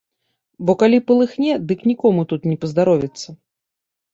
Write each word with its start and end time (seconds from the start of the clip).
Бо 0.69 0.75
калі 0.83 0.99
палыхне, 1.11 1.51
дык 1.73 1.79
нікому 1.91 2.21
тут 2.33 2.41
не 2.51 2.57
паздаровіцца. 2.65 3.29